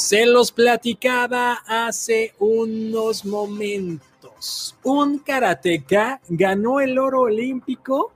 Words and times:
Se 0.00 0.24
los 0.24 0.50
platicaba 0.50 1.62
hace 1.66 2.32
unos 2.38 3.26
momentos. 3.26 4.74
Un 4.82 5.18
karateca 5.18 6.22
ganó 6.26 6.80
el 6.80 6.98
oro 6.98 7.20
olímpico 7.20 8.10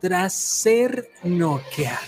tras 0.00 0.32
ser 0.32 1.10
noqueado. 1.24 2.00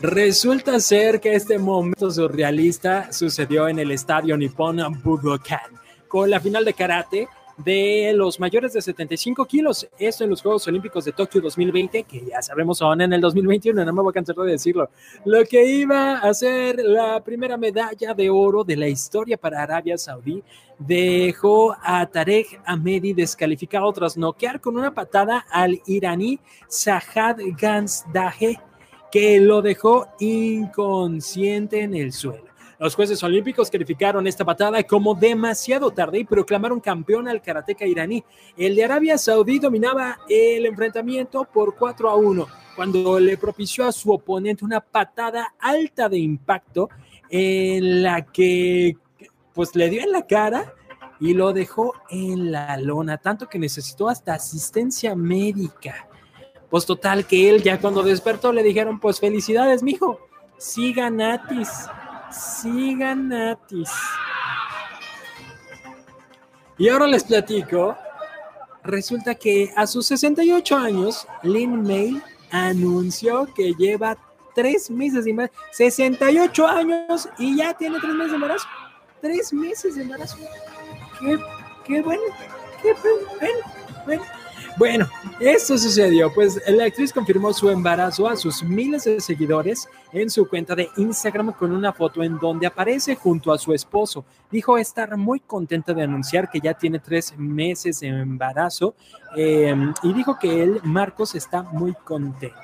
Resulta 0.00 0.78
ser 0.78 1.20
que 1.20 1.34
este 1.34 1.58
momento 1.58 2.08
surrealista 2.08 3.12
sucedió 3.12 3.66
en 3.66 3.80
el 3.80 3.90
estadio 3.90 4.36
Nippon 4.36 5.02
Budokan, 5.02 5.72
con 6.06 6.30
la 6.30 6.38
final 6.38 6.64
de 6.64 6.74
karate 6.74 7.28
de 7.64 8.12
los 8.14 8.40
mayores 8.40 8.72
de 8.72 8.82
75 8.82 9.44
kilos. 9.44 9.88
Esto 9.98 10.24
en 10.24 10.30
los 10.30 10.42
Juegos 10.42 10.66
Olímpicos 10.68 11.04
de 11.04 11.12
Tokio 11.12 11.40
2020, 11.40 12.04
que 12.04 12.26
ya 12.26 12.42
sabemos 12.42 12.78
son 12.78 13.00
en 13.00 13.12
el 13.12 13.20
2021, 13.20 13.84
no 13.84 13.92
me 13.92 14.02
voy 14.02 14.10
a 14.10 14.14
cansar 14.14 14.36
de 14.36 14.52
decirlo. 14.52 14.90
Lo 15.24 15.44
que 15.44 15.64
iba 15.64 16.18
a 16.18 16.32
ser 16.34 16.76
la 16.82 17.22
primera 17.22 17.56
medalla 17.56 18.14
de 18.14 18.30
oro 18.30 18.64
de 18.64 18.76
la 18.76 18.88
historia 18.88 19.36
para 19.36 19.62
Arabia 19.62 19.98
Saudí 19.98 20.42
dejó 20.78 21.76
a 21.82 22.06
Tarek 22.06 22.60
Ahmedi 22.64 23.12
descalificado 23.12 23.92
tras 23.92 24.16
noquear 24.16 24.60
con 24.60 24.76
una 24.76 24.94
patada 24.94 25.44
al 25.50 25.80
iraní 25.86 26.40
Sahad 26.68 27.36
Gansdahe, 27.58 28.58
que 29.12 29.40
lo 29.40 29.60
dejó 29.60 30.08
inconsciente 30.18 31.82
en 31.82 31.94
el 31.94 32.12
suelo. 32.12 32.49
Los 32.80 32.94
jueces 32.94 33.22
olímpicos 33.22 33.70
calificaron 33.70 34.26
esta 34.26 34.42
patada 34.42 34.82
como 34.84 35.14
demasiado 35.14 35.90
tarde 35.90 36.20
y 36.20 36.24
proclamaron 36.24 36.80
campeón 36.80 37.28
al 37.28 37.42
karateca 37.42 37.84
iraní. 37.84 38.24
El 38.56 38.74
de 38.74 38.84
Arabia 38.84 39.18
Saudí 39.18 39.58
dominaba 39.58 40.20
el 40.30 40.64
enfrentamiento 40.64 41.44
por 41.44 41.76
4 41.76 42.08
a 42.08 42.16
1 42.16 42.46
cuando 42.74 43.20
le 43.20 43.36
propició 43.36 43.86
a 43.86 43.92
su 43.92 44.10
oponente 44.10 44.64
una 44.64 44.80
patada 44.80 45.52
alta 45.58 46.08
de 46.08 46.20
impacto 46.20 46.88
en 47.28 48.02
la 48.02 48.24
que 48.24 48.96
pues 49.52 49.76
le 49.76 49.90
dio 49.90 50.00
en 50.00 50.12
la 50.12 50.26
cara 50.26 50.72
y 51.20 51.34
lo 51.34 51.52
dejó 51.52 51.92
en 52.08 52.50
la 52.50 52.78
lona, 52.78 53.18
tanto 53.18 53.46
que 53.46 53.58
necesitó 53.58 54.08
hasta 54.08 54.32
asistencia 54.32 55.14
médica. 55.14 56.08
Pues 56.70 56.86
total 56.86 57.26
que 57.26 57.50
él 57.50 57.62
ya 57.62 57.78
cuando 57.78 58.02
despertó 58.02 58.54
le 58.54 58.62
dijeron, 58.62 59.00
pues 59.00 59.20
felicidades, 59.20 59.82
mijo, 59.82 60.18
siga 60.56 61.10
Natis 61.10 61.68
sigan 62.32 63.28
Natis. 63.28 63.90
Y 66.78 66.88
ahora 66.88 67.06
les 67.06 67.24
platico. 67.24 67.96
Resulta 68.82 69.34
que 69.34 69.70
a 69.76 69.86
sus 69.86 70.06
68 70.06 70.76
años, 70.76 71.26
Lin 71.42 71.82
May 71.82 72.22
anunció 72.50 73.52
que 73.54 73.74
lleva 73.74 74.16
tres 74.54 74.90
meses 74.90 75.24
de 75.24 75.30
embarazo. 75.32 75.54
68 75.72 76.66
años 76.66 77.28
y 77.38 77.56
ya 77.58 77.74
tiene 77.74 77.98
tres 78.00 78.14
meses 78.14 78.30
de 78.30 78.36
embarazo. 78.36 78.66
Tres 79.20 79.52
meses 79.52 79.96
de 79.96 80.02
embarazo. 80.02 80.38
Qué, 81.20 81.38
qué 81.84 82.02
bueno. 82.02 82.22
Qué 82.82 82.94
bueno. 82.94 83.26
bueno. 83.40 83.60
Bueno, 84.06 84.22
eso 85.40 85.78
sucedió, 85.78 86.32
pues 86.32 86.60
la 86.68 86.84
actriz 86.84 87.12
confirmó 87.12 87.52
su 87.52 87.68
embarazo 87.68 88.28
a 88.28 88.36
sus 88.36 88.62
miles 88.62 89.04
de 89.04 89.20
seguidores 89.20 89.88
en 90.12 90.30
su 90.30 90.48
cuenta 90.48 90.74
de 90.74 90.88
Instagram 90.96 91.52
con 91.52 91.72
una 91.72 91.92
foto 91.92 92.22
en 92.22 92.38
donde 92.38 92.66
aparece 92.66 93.14
junto 93.14 93.52
a 93.52 93.58
su 93.58 93.72
esposo. 93.72 94.24
Dijo 94.50 94.78
estar 94.78 95.16
muy 95.16 95.40
contenta 95.40 95.92
de 95.92 96.02
anunciar 96.02 96.50
que 96.50 96.60
ya 96.60 96.74
tiene 96.74 96.98
tres 96.98 97.34
meses 97.36 98.00
de 98.00 98.08
embarazo 98.08 98.94
eh, 99.36 99.74
y 100.02 100.12
dijo 100.12 100.38
que 100.38 100.62
él, 100.62 100.80
Marcos, 100.82 101.34
está 101.34 101.62
muy 101.62 101.92
contento. 102.04 102.56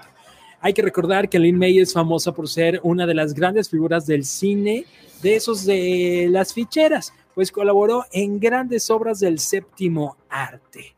Hay 0.61 0.73
que 0.73 0.83
recordar 0.83 1.29
que 1.29 1.39
Lin 1.39 1.59
May 1.59 1.79
es 1.79 1.93
famosa 1.93 2.33
por 2.33 2.49
ser 2.49 2.81
una 2.83 3.07
de 3.07 3.15
las 3.15 3.35
grandes 3.35 3.69
figuras 3.69 4.07
del 4.07 4.25
cine, 4.25 4.85
de 5.23 5.37
esos 5.37 5.65
de 5.65 6.29
las 6.31 6.53
ficheras, 6.53 7.13
pues 7.35 7.53
colaboró 7.53 8.05
en 8.11 8.41
grandes 8.41 8.91
obras 8.91 9.21
del 9.21 9.39
séptimo 9.39 10.17
arte. 10.29 10.96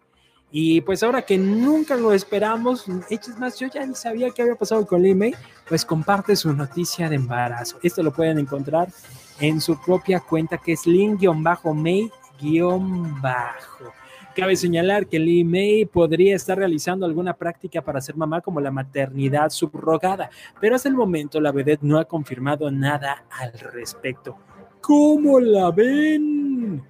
Y 0.50 0.80
pues 0.80 1.02
ahora 1.02 1.22
que 1.22 1.36
nunca 1.36 1.94
lo 1.94 2.12
esperamos, 2.12 2.86
es 3.10 3.38
más, 3.38 3.58
yo 3.58 3.68
ya 3.68 3.84
ni 3.84 3.94
sabía 3.94 4.30
qué 4.30 4.42
había 4.42 4.54
pasado 4.54 4.86
con 4.86 5.02
Lee 5.02 5.14
May, 5.14 5.34
pues 5.68 5.84
comparte 5.84 6.34
su 6.36 6.52
noticia 6.52 7.08
de 7.08 7.16
embarazo. 7.16 7.78
Esto 7.82 8.02
lo 8.02 8.12
pueden 8.12 8.38
encontrar 8.38 8.88
en 9.40 9.60
su 9.60 9.78
propia 9.80 10.20
cuenta 10.20 10.56
que 10.58 10.72
es 10.72 10.86
lin-may-bajo. 10.86 11.52
Cabe 14.34 14.56
señalar 14.56 15.06
que 15.06 15.18
Lee 15.18 15.44
May 15.44 15.84
podría 15.84 16.36
estar 16.36 16.56
realizando 16.56 17.04
alguna 17.04 17.34
práctica 17.34 17.82
para 17.82 18.00
ser 18.00 18.16
mamá 18.16 18.40
como 18.40 18.60
la 18.60 18.70
maternidad 18.70 19.50
subrogada, 19.50 20.30
pero 20.60 20.76
hasta 20.76 20.88
el 20.88 20.94
momento 20.94 21.40
la 21.40 21.52
vedette 21.52 21.82
no 21.82 21.98
ha 21.98 22.04
confirmado 22.04 22.70
nada 22.70 23.24
al 23.30 23.52
respecto. 23.52 24.38
¿Cómo 24.80 25.40
la 25.40 25.72
ven? 25.72 26.84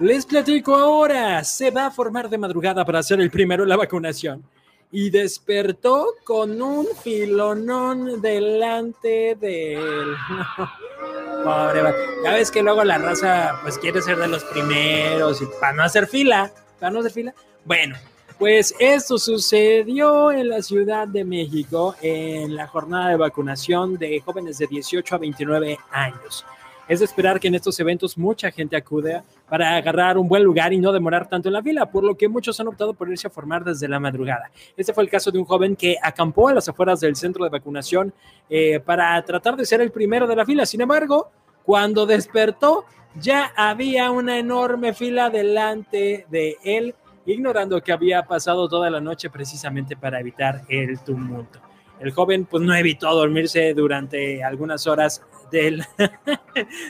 Les 0.00 0.24
platico 0.24 0.76
ahora, 0.76 1.42
se 1.42 1.72
va 1.72 1.86
a 1.86 1.90
formar 1.90 2.28
de 2.28 2.38
madrugada 2.38 2.84
para 2.84 3.00
hacer 3.00 3.20
el 3.20 3.32
primero 3.32 3.64
la 3.64 3.76
vacunación 3.76 4.44
y 4.92 5.10
despertó 5.10 6.14
con 6.24 6.62
un 6.62 6.86
filonón 7.02 8.22
delante 8.22 9.36
de 9.40 9.74
él. 9.74 10.14
pobre, 11.44 11.82
ya 12.22 12.32
ves 12.32 12.50
que 12.52 12.62
luego 12.62 12.84
la 12.84 12.98
raza 12.98 13.58
pues 13.62 13.76
quiere 13.78 14.00
ser 14.00 14.18
de 14.18 14.28
los 14.28 14.44
primeros 14.44 15.42
y 15.42 15.46
para 15.60 15.72
no 15.72 15.82
hacer 15.82 16.06
fila, 16.06 16.52
para 16.78 16.92
no 16.92 17.00
hacer 17.00 17.12
fila. 17.12 17.34
Bueno, 17.64 17.96
pues 18.38 18.74
esto 18.78 19.18
sucedió 19.18 20.30
en 20.30 20.48
la 20.48 20.62
Ciudad 20.62 21.08
de 21.08 21.24
México 21.24 21.96
en 22.00 22.54
la 22.54 22.68
jornada 22.68 23.10
de 23.10 23.16
vacunación 23.16 23.98
de 23.98 24.20
jóvenes 24.20 24.58
de 24.58 24.68
18 24.68 25.14
a 25.16 25.18
29 25.18 25.76
años. 25.90 26.46
Es 26.88 27.00
de 27.00 27.04
esperar 27.04 27.38
que 27.38 27.48
en 27.48 27.54
estos 27.54 27.78
eventos 27.80 28.16
mucha 28.16 28.50
gente 28.50 28.74
acude 28.74 29.22
para 29.46 29.76
agarrar 29.76 30.16
un 30.16 30.26
buen 30.26 30.42
lugar 30.42 30.72
y 30.72 30.78
no 30.78 30.90
demorar 30.90 31.28
tanto 31.28 31.48
en 31.48 31.52
la 31.52 31.62
fila, 31.62 31.84
por 31.84 32.02
lo 32.02 32.16
que 32.16 32.28
muchos 32.28 32.58
han 32.60 32.68
optado 32.68 32.94
por 32.94 33.10
irse 33.10 33.26
a 33.26 33.30
formar 33.30 33.62
desde 33.62 33.86
la 33.88 34.00
madrugada. 34.00 34.50
Este 34.74 34.94
fue 34.94 35.04
el 35.04 35.10
caso 35.10 35.30
de 35.30 35.38
un 35.38 35.44
joven 35.44 35.76
que 35.76 35.96
acampó 36.02 36.48
a 36.48 36.54
las 36.54 36.66
afueras 36.66 37.00
del 37.00 37.14
centro 37.14 37.44
de 37.44 37.50
vacunación 37.50 38.14
eh, 38.48 38.80
para 38.80 39.22
tratar 39.22 39.54
de 39.54 39.66
ser 39.66 39.82
el 39.82 39.90
primero 39.90 40.26
de 40.26 40.36
la 40.36 40.46
fila. 40.46 40.64
Sin 40.64 40.80
embargo, 40.80 41.30
cuando 41.62 42.06
despertó, 42.06 42.86
ya 43.20 43.52
había 43.54 44.10
una 44.10 44.38
enorme 44.38 44.94
fila 44.94 45.28
delante 45.28 46.24
de 46.30 46.56
él, 46.64 46.94
ignorando 47.26 47.82
que 47.82 47.92
había 47.92 48.22
pasado 48.22 48.66
toda 48.66 48.88
la 48.88 49.00
noche 49.00 49.28
precisamente 49.28 49.94
para 49.94 50.20
evitar 50.20 50.62
el 50.68 50.98
tumulto. 51.00 51.67
El 52.00 52.12
joven 52.12 52.44
pues 52.44 52.62
no 52.62 52.74
evitó 52.74 53.12
dormirse 53.14 53.74
durante 53.74 54.42
algunas 54.42 54.86
horas 54.86 55.22
de 55.50 55.82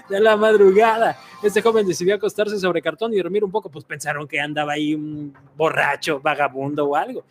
la, 0.08 0.36
madrugada. 0.36 1.16
Este 1.42 1.62
joven 1.62 1.86
decidió 1.86 2.16
acostarse 2.16 2.58
sobre 2.58 2.82
cartón 2.82 3.12
y 3.14 3.18
dormir 3.18 3.44
un 3.44 3.50
poco, 3.50 3.70
pues 3.70 3.84
pensaron 3.84 4.26
que 4.26 4.40
andaba 4.40 4.72
ahí 4.72 4.94
un 4.94 5.32
borracho, 5.56 6.20
vagabundo 6.20 6.86
o 6.86 6.96
algo. 6.96 7.24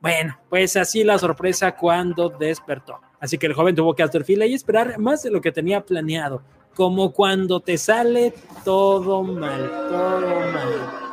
Bueno, 0.00 0.38
pues 0.48 0.76
así 0.76 1.04
la 1.04 1.18
sorpresa 1.18 1.76
cuando 1.76 2.28
despertó. 2.28 3.00
Así 3.20 3.38
que 3.38 3.46
el 3.46 3.54
joven 3.54 3.76
tuvo 3.76 3.94
que 3.94 4.02
hacer 4.02 4.24
fila 4.24 4.46
y 4.46 4.54
esperar 4.54 4.98
más 4.98 5.22
de 5.22 5.30
lo 5.30 5.40
que 5.40 5.52
tenía 5.52 5.80
planeado, 5.80 6.42
como 6.74 7.12
cuando 7.12 7.60
te 7.60 7.78
sale 7.78 8.34
todo 8.64 9.22
mal, 9.22 9.70
todo 9.88 10.40
mal. 10.52 11.11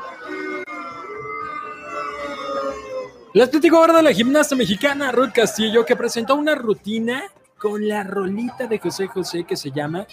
Les 3.31 3.47
platico 3.47 3.77
ahora 3.77 3.97
de 3.97 4.01
la 4.01 4.11
gimnasta 4.11 4.55
mexicana 4.55 5.11
Ruth 5.11 5.33
Castillo 5.35 5.85
que 5.85 5.95
presentó 5.95 6.33
una 6.33 6.55
rutina 6.55 7.25
con 7.59 7.87
la 7.87 8.03
rolita 8.03 8.65
de 8.65 8.79
José 8.79 9.05
José 9.05 9.43
que 9.43 9.55
se 9.55 9.69
llama 9.69 10.07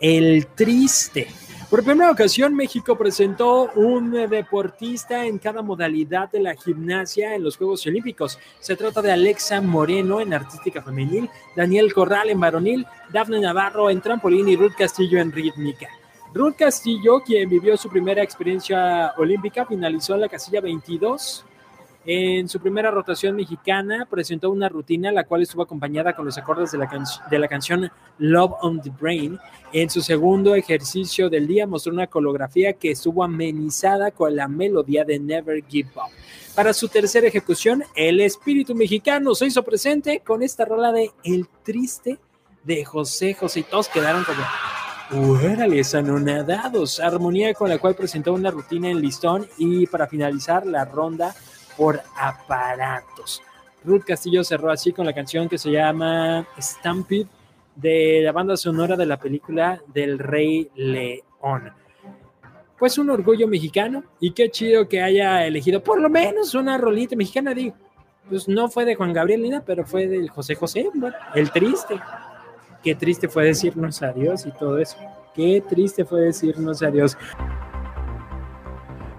El 0.00 0.46
Triste. 0.46 1.26
Por 1.68 1.82
primera 1.82 2.12
ocasión, 2.12 2.54
México 2.54 2.96
presentó 2.96 3.72
un 3.74 4.12
deportista 4.12 5.26
en 5.26 5.38
cada 5.38 5.60
modalidad 5.62 6.30
de 6.30 6.40
la 6.40 6.54
gimnasia 6.54 7.34
en 7.34 7.42
los 7.42 7.56
Juegos 7.56 7.84
Olímpicos. 7.88 8.38
Se 8.60 8.76
trata 8.76 9.02
de 9.02 9.10
Alexa 9.10 9.60
Moreno 9.60 10.20
en 10.20 10.32
artística 10.32 10.82
femenil, 10.82 11.28
Daniel 11.56 11.92
Corral 11.92 12.30
en 12.30 12.38
varonil, 12.38 12.86
Dafne 13.12 13.40
Navarro 13.40 13.90
en 13.90 14.00
trampolín 14.00 14.48
y 14.48 14.54
Ruth 14.54 14.74
Castillo 14.78 15.18
en 15.18 15.32
rítmica. 15.32 15.88
Ruth 16.32 16.54
Castillo, 16.58 17.22
quien 17.24 17.48
vivió 17.48 17.76
su 17.76 17.88
primera 17.88 18.22
experiencia 18.22 19.14
olímpica, 19.16 19.66
finalizó 19.66 20.14
en 20.14 20.20
la 20.20 20.28
casilla 20.28 20.60
22 20.60 21.44
en 22.04 22.48
su 22.48 22.58
primera 22.60 22.90
rotación 22.90 23.36
mexicana 23.36 24.06
presentó 24.10 24.50
una 24.50 24.68
rutina, 24.68 25.12
la 25.12 25.24
cual 25.24 25.42
estuvo 25.42 25.62
acompañada 25.62 26.14
con 26.14 26.24
los 26.24 26.36
acordes 26.36 26.72
de 26.72 26.78
la, 26.78 26.90
de 27.30 27.38
la 27.38 27.48
canción 27.48 27.90
Love 28.18 28.52
on 28.60 28.80
the 28.80 28.90
Brain. 28.90 29.38
En 29.72 29.88
su 29.88 30.00
segundo 30.00 30.54
ejercicio 30.54 31.30
del 31.30 31.46
día 31.46 31.66
mostró 31.66 31.92
una 31.92 32.08
coreografía 32.08 32.72
que 32.72 32.90
estuvo 32.90 33.22
amenizada 33.22 34.10
con 34.10 34.34
la 34.34 34.48
melodía 34.48 35.04
de 35.04 35.18
Never 35.18 35.64
Give 35.66 35.90
Up. 35.94 36.10
Para 36.54 36.72
su 36.72 36.88
tercera 36.88 37.28
ejecución, 37.28 37.82
el 37.94 38.20
espíritu 38.20 38.74
mexicano 38.74 39.34
se 39.34 39.46
hizo 39.46 39.62
presente 39.62 40.20
con 40.20 40.42
esta 40.42 40.64
rola 40.64 40.92
de 40.92 41.10
El 41.24 41.48
Triste 41.62 42.18
de 42.64 42.84
José 42.84 43.34
José 43.34 43.60
y 43.60 43.62
todos 43.64 43.88
quedaron 43.88 44.24
como 44.24 44.42
¡Órale, 45.14 45.82
anonadados! 45.92 46.98
Armonía 46.98 47.52
con 47.52 47.68
la 47.68 47.78
cual 47.78 47.94
presentó 47.94 48.32
una 48.32 48.50
rutina 48.50 48.88
en 48.88 49.00
listón 49.00 49.46
y 49.58 49.86
para 49.86 50.06
finalizar 50.06 50.64
la 50.66 50.86
ronda 50.86 51.34
por 51.82 52.00
aparatos. 52.16 53.42
Ruth 53.84 54.04
Castillo 54.06 54.44
cerró 54.44 54.70
así 54.70 54.92
con 54.92 55.04
la 55.04 55.12
canción 55.12 55.48
que 55.48 55.58
se 55.58 55.72
llama 55.72 56.46
Stampede 56.56 57.26
de 57.74 58.20
la 58.22 58.30
banda 58.30 58.56
sonora 58.56 58.96
de 58.96 59.04
la 59.04 59.16
película 59.16 59.82
del 59.92 60.20
Rey 60.20 60.70
León. 60.76 61.72
Pues 62.78 62.98
un 62.98 63.10
orgullo 63.10 63.48
mexicano 63.48 64.04
y 64.20 64.30
qué 64.30 64.48
chido 64.48 64.88
que 64.88 65.02
haya 65.02 65.44
elegido 65.44 65.82
por 65.82 66.00
lo 66.00 66.08
menos 66.08 66.54
una 66.54 66.78
rolita 66.78 67.16
mexicana, 67.16 67.52
digo. 67.52 67.74
Pues 68.28 68.46
no 68.46 68.68
fue 68.68 68.84
de 68.84 68.94
Juan 68.94 69.12
Gabriel 69.12 69.42
Lina, 69.42 69.64
pero 69.66 69.84
fue 69.84 70.06
del 70.06 70.30
José 70.30 70.54
José, 70.54 70.88
el 71.34 71.50
triste. 71.50 72.00
Qué 72.84 72.94
triste 72.94 73.26
fue 73.26 73.46
decirnos 73.46 74.00
adiós 74.02 74.46
y 74.46 74.52
todo 74.52 74.78
eso. 74.78 74.98
Qué 75.34 75.60
triste 75.68 76.04
fue 76.04 76.20
decirnos 76.20 76.80
adiós. 76.80 77.18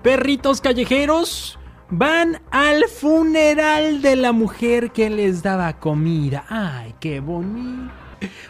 Perritos 0.01 0.61
callejeros 0.61 1.59
van 1.95 2.41
al 2.49 2.85
funeral 2.85 4.01
de 4.01 4.15
la 4.15 4.31
mujer 4.31 4.91
que 4.91 5.09
les 5.09 5.43
daba 5.43 5.79
comida. 5.79 6.43
Ay, 6.49 6.95
qué 6.99 7.19
bonito. 7.19 7.93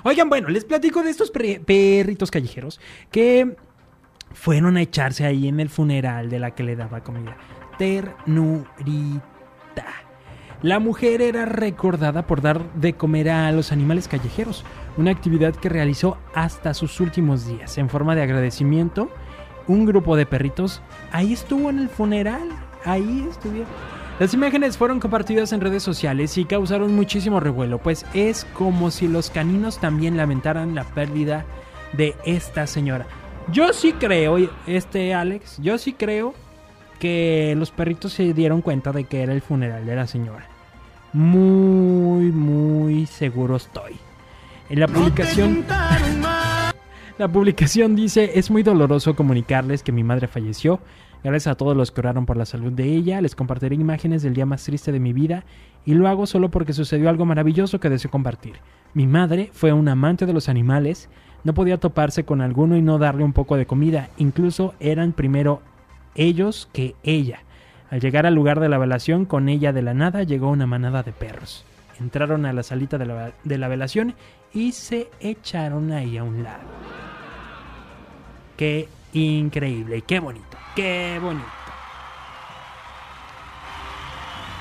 Oigan, 0.03 0.29
bueno, 0.29 0.47
les 0.49 0.63
platico 0.63 1.03
de 1.03 1.09
estos 1.09 1.31
perritos 1.31 2.31
callejeros 2.31 2.79
que 3.11 3.57
fueron 4.33 4.77
a 4.77 4.81
echarse 4.81 5.25
ahí 5.25 5.47
en 5.47 5.59
el 5.59 5.69
funeral 5.69 6.29
de 6.29 6.39
la 6.39 6.51
que 6.51 6.63
le 6.63 6.75
daba 6.75 7.03
comida. 7.03 7.35
Ternurita. 7.77 9.23
La 10.61 10.79
mujer 10.79 11.21
era 11.21 11.45
recordada 11.45 12.25
por 12.25 12.41
dar 12.41 12.73
de 12.75 12.93
comer 12.93 13.29
a 13.29 13.51
los 13.51 13.73
animales 13.73 14.07
callejeros, 14.07 14.63
una 14.95 15.11
actividad 15.11 15.53
que 15.53 15.67
realizó 15.67 16.17
hasta 16.33 16.73
sus 16.73 17.01
últimos 17.01 17.45
días. 17.45 17.77
En 17.77 17.89
forma 17.89 18.15
de 18.15 18.21
agradecimiento, 18.21 19.09
un 19.67 19.85
grupo 19.85 20.15
de 20.15 20.25
perritos 20.25 20.81
ahí 21.11 21.33
estuvo 21.33 21.69
en 21.69 21.79
el 21.79 21.89
funeral, 21.89 22.47
ahí 22.85 23.27
estuvieron. 23.29 23.69
Las 24.19 24.33
imágenes 24.33 24.77
fueron 24.77 24.99
compartidas 24.99 25.53
en 25.53 25.61
redes 25.61 25.83
sociales 25.83 26.37
y 26.37 26.45
causaron 26.45 26.95
muchísimo 26.95 27.39
revuelo, 27.39 27.79
pues 27.79 28.05
es 28.13 28.45
como 28.53 28.91
si 28.91 29.07
los 29.07 29.29
caninos 29.29 29.79
también 29.79 30.17
lamentaran 30.17 30.75
la 30.75 30.83
pérdida 30.83 31.45
de 31.93 32.15
esta 32.25 32.67
señora. 32.67 33.07
Yo 33.51 33.73
sí 33.73 33.93
creo, 33.93 34.37
este 34.67 35.13
Alex, 35.13 35.57
yo 35.61 35.77
sí 35.77 35.93
creo 35.93 36.33
que 36.99 37.55
los 37.57 37.71
perritos 37.71 38.13
se 38.13 38.33
dieron 38.33 38.61
cuenta 38.61 38.91
de 38.91 39.03
que 39.05 39.23
era 39.23 39.33
el 39.33 39.41
funeral 39.41 39.85
de 39.85 39.95
la 39.95 40.07
señora 40.07 40.53
muy, 41.13 42.31
muy 42.31 43.05
seguro 43.05 43.55
estoy. 43.55 43.95
En 44.69 44.79
la 44.79 44.87
publicación... 44.87 45.65
La 47.19 47.31
publicación 47.31 47.95
dice, 47.95 48.39
es 48.39 48.49
muy 48.49 48.63
doloroso 48.63 49.15
comunicarles 49.15 49.83
que 49.83 49.91
mi 49.91 50.03
madre 50.03 50.27
falleció. 50.27 50.79
Gracias 51.23 51.51
a 51.51 51.55
todos 51.55 51.77
los 51.77 51.91
que 51.91 52.01
oraron 52.01 52.25
por 52.25 52.37
la 52.37 52.45
salud 52.45 52.71
de 52.71 52.85
ella, 52.85 53.21
les 53.21 53.35
compartiré 53.35 53.75
imágenes 53.75 54.23
del 54.23 54.33
día 54.33 54.47
más 54.47 54.63
triste 54.63 54.91
de 54.91 54.99
mi 54.99 55.13
vida 55.13 55.45
y 55.85 55.93
lo 55.93 56.07
hago 56.07 56.25
solo 56.25 56.49
porque 56.49 56.73
sucedió 56.73 57.09
algo 57.09 57.25
maravilloso 57.25 57.79
que 57.79 57.89
deseo 57.89 58.09
compartir. 58.09 58.55
Mi 58.95 59.05
madre 59.05 59.51
fue 59.53 59.71
un 59.71 59.87
amante 59.87 60.25
de 60.25 60.33
los 60.33 60.49
animales, 60.49 61.07
no 61.43 61.53
podía 61.53 61.79
toparse 61.79 62.25
con 62.25 62.41
alguno 62.41 62.77
y 62.77 62.81
no 62.81 62.97
darle 62.97 63.23
un 63.23 63.33
poco 63.33 63.57
de 63.57 63.67
comida, 63.67 64.09
incluso 64.17 64.73
eran 64.79 65.13
primero 65.13 65.61
ellos 66.15 66.67
que 66.73 66.95
ella. 67.03 67.43
Al 67.91 68.01
llegar 68.01 68.25
al 68.25 68.33
lugar 68.33 68.59
de 68.59 68.69
la 68.69 68.79
velación, 68.79 69.25
con 69.25 69.49
ella 69.49 69.71
de 69.71 69.83
la 69.83 69.93
nada 69.93 70.23
llegó 70.23 70.49
una 70.49 70.65
manada 70.65 71.03
de 71.03 71.11
perros. 71.11 71.63
Entraron 71.99 72.45
a 72.47 72.53
la 72.53 72.63
salita 72.63 72.97
de 72.97 73.05
la, 73.05 73.67
velación 73.67 74.15
y 74.51 74.71
se 74.71 75.09
echaron 75.19 75.91
ahí 75.91 76.17
a 76.17 76.23
un 76.23 76.43
lado. 76.43 76.72
Qué 78.57 78.87
increíble 79.13 80.01
qué 80.01 80.19
bonito, 80.19 80.57
qué 80.75 81.19
bonito. 81.21 81.45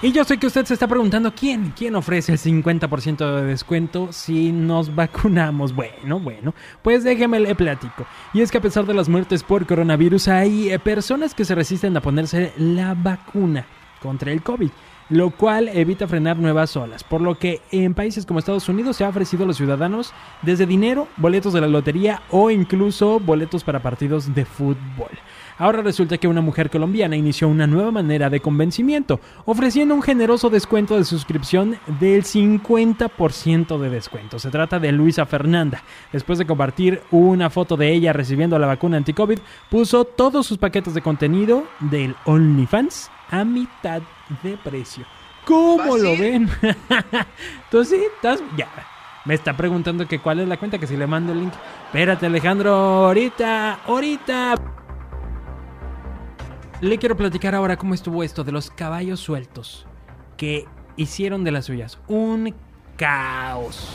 Y 0.05 0.11
yo 0.11 0.25
sé 0.25 0.37
que 0.37 0.49
usted 0.49 0.65
se 0.65 0.75
está 0.75 0.89
preguntando 0.89 1.33
quién, 1.33 1.73
quién 1.77 1.95
ofrece 1.95 2.33
el 2.33 2.39
50% 2.39 3.37
de 3.37 3.45
descuento 3.45 4.13
si 4.13 4.51
nos 4.51 4.93
vacunamos. 4.93 5.73
Bueno, 5.77 6.19
bueno, 6.19 6.55
pues 6.83 7.05
déjeme 7.05 7.39
le 7.39 7.55
platico. 7.55 8.05
Y 8.35 8.41
es 8.41 8.51
que 8.51 8.59
a 8.59 8.61
pesar 8.61 8.85
de 8.85 8.95
las 8.95 9.09
muertes 9.09 9.45
por 9.45 9.65
coronavirus 9.65 10.27
hay 10.27 10.71
eh, 10.71 10.81
personas 10.81 11.35
que 11.35 11.45
se 11.45 11.55
resisten 11.55 11.97
a 11.97 12.01
ponerse 12.01 12.53
la 12.57 12.95
vacuna 12.95 13.65
contra 14.01 14.33
el 14.33 14.43
COVID 14.43 14.71
lo 15.13 15.29
cual 15.29 15.69
evita 15.69 16.09
frenar 16.09 16.39
nuevas 16.39 16.75
olas, 16.75 17.05
por 17.05 17.21
lo 17.21 17.39
que 17.39 17.61
en 17.71 17.93
países 17.93 18.25
como 18.25 18.39
Estados 18.39 18.69
Unidos 18.71 18.97
se 18.97 19.05
ha 19.05 19.11
ofrecido 19.11 19.45
a 19.45 19.47
los 19.47 19.59
ciudadanos 19.59 20.15
desde 20.41 20.65
dinero, 20.65 21.07
boletos 21.19 21.53
de 21.53 21.61
la 21.61 21.69
lotería 21.69 22.23
o 22.31 22.51
incluso 22.51 23.21
boletos 23.21 23.63
para 23.63 23.83
partidos 23.83 24.35
de 24.35 24.47
fútbol. 24.47 25.11
Ahora 25.59 25.83
resulta 25.83 26.17
que 26.17 26.29
una 26.29 26.41
mujer 26.41 26.71
colombiana 26.71 27.15
inició 27.15 27.49
una 27.49 27.67
nueva 27.67 27.91
manera 27.91 28.31
de 28.31 28.41
convencimiento, 28.41 29.21
ofreciendo 29.45 29.95
un 29.95 30.01
generoso 30.01 30.49
descuento 30.49 30.97
de 30.97 31.05
suscripción 31.05 31.77
del 32.01 32.25
50% 32.25 33.79
de 33.79 33.91
descuento. 33.91 34.39
Se 34.39 34.51
trata 34.51 34.81
de 34.81 34.93
Luisa 34.93 35.27
Fernanda. 35.27 35.83
Después 36.11 36.39
de 36.39 36.47
compartir 36.47 37.03
una 37.11 37.51
foto 37.51 37.77
de 37.77 37.93
ella 37.93 38.15
recibiendo 38.15 38.59
la 38.59 38.67
vacuna 38.67 38.97
anti-COVID, 38.97 39.41
puso 39.71 40.07
todos 40.07 40.47
sus 40.47 40.57
paquetes 40.57 40.95
de 40.95 41.03
contenido 41.03 41.65
del 41.81 42.17
OnlyFans 42.25 43.11
a 43.33 43.45
mitad 43.45 44.03
de 44.45 44.57
precio. 44.59 45.05
¿Cómo 45.45 45.97
lo 45.97 46.17
ven? 46.17 46.49
Entonces, 47.65 47.99
sí, 47.99 48.07
estás. 48.15 48.41
Ya. 48.57 48.69
Me 49.25 49.35
está 49.35 49.57
preguntando 49.57 50.07
que 50.07 50.21
cuál 50.21 50.41
es 50.41 50.49
la 50.49 50.57
cuenta, 50.57 50.79
que 50.79 50.87
si 50.87 50.97
le 50.97 51.07
mando 51.07 51.33
el 51.33 51.41
link. 51.41 51.53
Espérate, 51.87 52.27
Alejandro, 52.27 52.73
ahorita, 52.73 53.81
ahorita. 53.87 54.55
Le 56.81 56.99
quiero 56.99 57.17
platicar 57.17 57.55
ahora 57.55 57.77
cómo 57.77 57.95
estuvo 57.95 58.23
esto 58.23 58.45
de 58.45 58.53
los 58.53 58.71
caballos 58.71 59.21
sueltos 59.21 59.87
que 60.37 60.67
hicieron 60.97 61.45
de 61.45 61.53
las 61.53 61.67
suyas 61.67 61.99
un 62.09 62.55
caos 62.97 63.89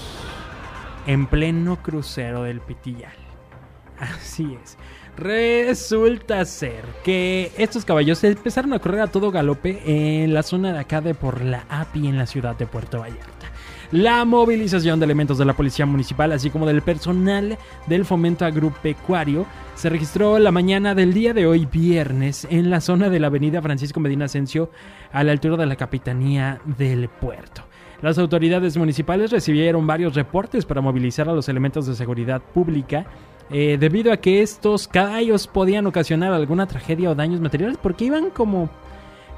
en 1.05 1.27
pleno 1.27 1.81
crucero 1.83 2.43
del 2.43 2.61
Pitillal. 2.61 3.13
Así 3.99 4.57
es. 4.63 4.77
Resulta 5.17 6.45
ser 6.45 6.85
que 7.03 7.51
estos 7.57 7.83
caballos 7.85 8.23
empezaron 8.23 8.71
a 8.73 8.79
correr 8.79 9.01
a 9.01 9.07
todo 9.07 9.31
galope 9.31 9.81
en 9.85 10.31
la 10.31 10.43
zona 10.43 10.73
de 10.73 10.79
acá 10.79 11.01
de 11.01 11.15
por 11.15 11.41
la 11.41 11.65
API 11.69 12.07
en 12.07 12.19
la 12.19 12.27
ciudad 12.27 12.55
de 12.55 12.67
Puerto 12.67 12.99
Vallarta. 12.99 13.47
La 13.91 14.25
movilización 14.25 14.99
de 14.99 15.05
elementos 15.05 15.39
de 15.39 15.45
la 15.45 15.55
Policía 15.55 15.87
Municipal, 15.87 16.33
así 16.33 16.51
como 16.51 16.67
del 16.67 16.83
personal 16.83 17.57
del 17.87 18.05
Fomento 18.05 18.45
Agropecuario, 18.45 19.47
se 19.73 19.89
registró 19.89 20.37
la 20.37 20.51
mañana 20.51 20.93
del 20.93 21.13
día 21.13 21.33
de 21.33 21.47
hoy, 21.47 21.65
viernes, 21.65 22.45
en 22.51 22.69
la 22.69 22.79
zona 22.79 23.09
de 23.09 23.19
la 23.19 23.27
avenida 23.27 23.61
Francisco 23.61 23.99
Medina 23.99 24.25
Asensio, 24.25 24.69
a 25.11 25.23
la 25.23 25.31
altura 25.31 25.57
de 25.57 25.65
la 25.65 25.77
Capitanía 25.77 26.61
del 26.77 27.09
Puerto. 27.09 27.63
Las 28.03 28.19
autoridades 28.19 28.77
municipales 28.77 29.31
recibieron 29.31 29.87
varios 29.87 30.13
reportes 30.13 30.65
para 30.65 30.81
movilizar 30.81 31.27
a 31.27 31.33
los 31.33 31.49
elementos 31.49 31.87
de 31.87 31.95
seguridad 31.95 32.41
pública 32.53 33.07
eh, 33.49 33.77
debido 33.79 34.11
a 34.11 34.17
que 34.17 34.41
estos 34.41 34.87
caballos 34.87 35.47
podían 35.47 35.87
ocasionar 35.87 36.33
alguna 36.33 36.67
tragedia 36.67 37.11
o 37.11 37.15
daños 37.15 37.39
materiales 37.39 37.77
porque 37.81 38.05
iban 38.05 38.29
como 38.29 38.69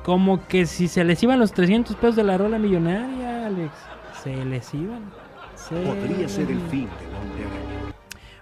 como 0.03 0.47
que 0.47 0.65
si 0.65 0.87
se 0.87 1.03
les 1.03 1.21
iban 1.21 1.39
los 1.39 1.51
300 1.51 1.95
pesos 1.97 2.15
de 2.15 2.23
la 2.23 2.37
rola 2.37 2.57
millonaria, 2.57 3.45
Alex 3.47 3.71
se 4.23 4.43
les 4.45 4.73
iban. 4.73 5.03
Podría 5.69 6.27
ser 6.27 6.49
el 6.49 6.59
fin 6.61 6.87
hombre 7.21 7.45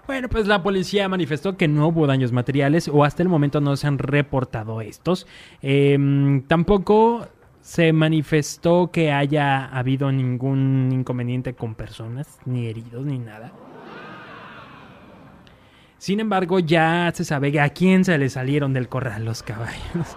Bueno, 0.06 0.28
pues 0.28 0.46
la 0.46 0.62
policía 0.62 1.08
manifestó 1.08 1.56
que 1.56 1.68
no 1.68 1.88
hubo 1.88 2.06
daños 2.06 2.32
materiales 2.32 2.88
o 2.88 3.04
hasta 3.04 3.22
el 3.22 3.28
momento 3.28 3.60
no 3.60 3.76
se 3.76 3.86
han 3.86 3.98
reportado 3.98 4.80
estos. 4.80 5.26
Em, 5.60 6.42
tampoco 6.42 7.26
se 7.60 7.92
manifestó 7.92 8.90
que 8.90 9.12
haya 9.12 9.66
habido 9.66 10.10
ningún 10.10 10.88
inconveniente 10.90 11.52
con 11.52 11.74
personas, 11.74 12.38
ni 12.46 12.66
heridos, 12.66 13.04
ni 13.04 13.18
nada. 13.18 13.52
Sin 15.98 16.20
embargo, 16.20 16.60
ya 16.60 17.10
se 17.14 17.24
sabe 17.24 17.58
a 17.60 17.70
quién 17.70 18.04
se 18.04 18.16
le 18.18 18.28
salieron 18.30 18.72
del 18.72 18.88
corral 18.88 19.24
los 19.24 19.42
caballos. 19.42 20.16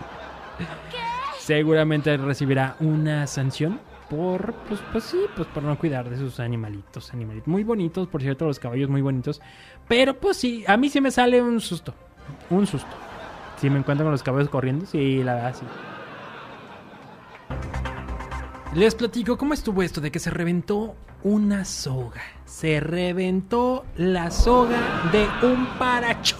Seguramente 1.39 2.15
recibirá 2.17 2.75
una 2.79 3.25
sanción 3.25 3.79
por, 4.09 4.53
pues, 4.67 4.79
pues 4.91 5.05
sí, 5.05 5.17
pues 5.35 5.47
por 5.47 5.63
no 5.63 5.77
cuidar 5.79 6.09
de 6.09 6.17
sus 6.17 6.39
animalitos, 6.39 7.11
animalitos. 7.13 7.47
Muy 7.47 7.63
bonitos, 7.63 8.07
por 8.07 8.21
cierto, 8.21 8.45
los 8.45 8.59
caballos 8.59 8.89
muy 8.89 9.01
bonitos. 9.01 9.41
Pero 9.88 10.19
pues 10.19 10.38
sí, 10.38 10.63
a 10.67 10.77
mí 10.77 10.89
sí 10.89 11.01
me 11.01 11.09
sale 11.09 11.41
un 11.41 11.59
susto. 11.59 11.95
Un 12.50 12.67
susto. 12.67 12.91
Si 13.57 13.69
me 13.69 13.79
encuentro 13.79 14.05
con 14.05 14.11
los 14.11 14.21
caballos 14.21 14.50
corriendo, 14.50 14.85
sí, 14.85 15.23
la 15.23 15.35
verdad 15.35 15.55
sí. 15.55 15.65
Les 18.75 18.95
platico 18.95 19.38
cómo 19.38 19.53
estuvo 19.53 19.81
esto 19.81 20.00
de 20.00 20.11
que 20.11 20.19
se 20.19 20.29
reventó 20.29 20.95
una 21.24 21.66
soga. 21.66 22.22
Se 22.46 22.80
reventó 22.80 23.86
la 23.98 24.32
soga 24.32 25.10
de 25.12 25.28
un 25.46 25.66
parachut. 25.78 26.40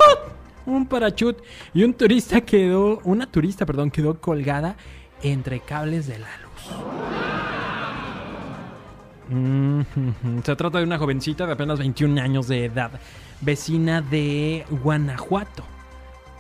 Un 0.66 0.86
parachut. 0.86 1.38
Y 1.74 1.84
un 1.84 1.94
turista 1.94 2.42
quedó, 2.42 3.00
una 3.04 3.26
turista, 3.26 3.66
perdón, 3.66 3.92
quedó 3.92 4.20
colgada 4.20 4.76
entre 5.22 5.60
cables 5.60 6.08
de 6.08 6.20
la 6.20 6.28
luz. 6.38 6.52
Se 10.44 10.56
trata 10.56 10.80
de 10.80 10.84
una 10.84 10.98
jovencita 10.98 11.46
de 11.46 11.54
apenas 11.54 11.80
21 11.80 12.22
años 12.22 12.48
de 12.48 12.66
edad, 12.66 12.92
vecina 13.40 14.02
de 14.02 14.66
Guanajuato. 14.70 15.64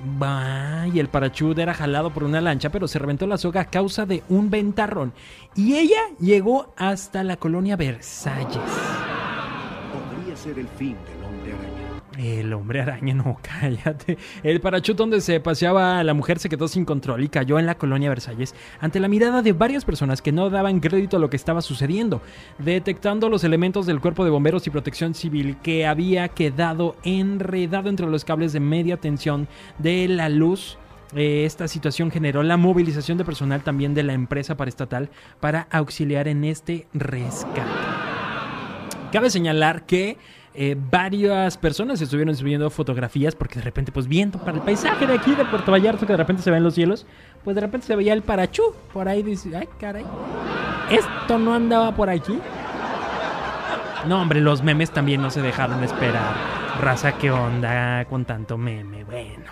Bah, 0.03 0.87
y 0.87 0.99
el 0.99 1.09
parachute 1.09 1.61
era 1.61 1.73
jalado 1.73 2.11
por 2.11 2.23
una 2.23 2.41
lancha, 2.41 2.69
pero 2.69 2.87
se 2.87 2.99
reventó 2.99 3.27
la 3.27 3.37
soga 3.37 3.61
a 3.61 3.69
causa 3.69 4.05
de 4.05 4.23
un 4.29 4.49
ventarrón. 4.49 5.13
Y 5.55 5.75
ella 5.75 6.01
llegó 6.19 6.73
hasta 6.77 7.23
la 7.23 7.37
colonia 7.37 7.75
Versalles. 7.75 8.57
Podría 9.93 10.35
ser 10.35 10.59
el 10.59 10.67
fin 10.69 10.95
araña. 10.95 11.20
El 12.17 12.51
hombre 12.51 12.81
araña, 12.81 13.13
no, 13.13 13.37
cállate. 13.59 14.17
El 14.43 14.59
parachute 14.59 14.97
donde 14.97 15.21
se 15.21 15.39
paseaba 15.39 16.03
la 16.03 16.13
mujer 16.13 16.39
se 16.39 16.49
quedó 16.49 16.67
sin 16.67 16.83
control 16.83 17.23
y 17.23 17.29
cayó 17.29 17.57
en 17.57 17.65
la 17.65 17.75
colonia 17.75 18.09
Versalles 18.09 18.53
ante 18.81 18.99
la 18.99 19.07
mirada 19.07 19.41
de 19.41 19.53
varias 19.53 19.85
personas 19.85 20.21
que 20.21 20.33
no 20.33 20.49
daban 20.49 20.81
crédito 20.81 21.17
a 21.17 21.19
lo 21.19 21.29
que 21.29 21.37
estaba 21.37 21.61
sucediendo, 21.61 22.21
detectando 22.57 23.29
los 23.29 23.43
elementos 23.43 23.85
del 23.85 24.01
cuerpo 24.01 24.25
de 24.25 24.31
bomberos 24.31 24.67
y 24.67 24.71
protección 24.71 25.13
civil 25.13 25.57
que 25.63 25.87
había 25.87 26.27
quedado 26.29 26.97
enredado 27.03 27.89
entre 27.89 28.07
los 28.07 28.25
cables 28.25 28.51
de 28.51 28.59
media 28.59 28.97
tensión 28.97 29.47
de 29.77 30.07
la 30.09 30.27
luz. 30.27 30.77
Eh, 31.15 31.43
esta 31.45 31.67
situación 31.67 32.11
generó 32.11 32.43
la 32.43 32.57
movilización 32.57 33.17
de 33.17 33.25
personal 33.25 33.63
también 33.63 33.93
de 33.93 34.03
la 34.03 34.13
empresa 34.13 34.55
paraestatal 34.55 35.09
para 35.39 35.67
auxiliar 35.71 36.27
en 36.27 36.43
este 36.43 36.87
rescate. 36.93 37.61
Cabe 39.11 39.29
señalar 39.29 39.85
que 39.85 40.17
eh, 40.53 40.75
varias 40.77 41.57
personas 41.57 42.01
estuvieron 42.01 42.35
subiendo 42.35 42.69
fotografías 42.69 43.35
porque 43.35 43.55
de 43.55 43.61
repente, 43.61 43.91
pues 43.91 44.07
viendo 44.07 44.37
para 44.39 44.57
el 44.57 44.63
paisaje 44.63 45.07
de 45.07 45.13
aquí 45.13 45.33
de 45.33 45.45
Puerto 45.45 45.71
Vallarta, 45.71 46.05
que 46.05 46.11
de 46.11 46.17
repente 46.17 46.41
se 46.43 46.51
ven 46.51 46.61
los 46.63 46.73
cielos, 46.73 47.05
pues 47.43 47.55
de 47.55 47.61
repente 47.61 47.87
se 47.87 47.95
veía 47.95 48.13
el 48.13 48.21
parachú 48.21 48.63
por 48.91 49.07
ahí. 49.07 49.23
Dice, 49.23 49.55
ay, 49.55 49.69
caray, 49.79 50.05
esto 50.89 51.39
no 51.39 51.53
andaba 51.53 51.95
por 51.95 52.09
aquí. 52.09 52.37
No, 54.07 54.21
hombre, 54.21 54.41
los 54.41 54.61
memes 54.61 54.91
también 54.91 55.21
no 55.21 55.29
se 55.29 55.41
dejaron 55.41 55.83
esperar. 55.83 56.35
Raza, 56.81 57.13
¿qué 57.13 57.31
onda 57.31 58.03
con 58.05 58.25
tanto 58.25 58.57
meme? 58.57 59.03
Bueno, 59.05 59.45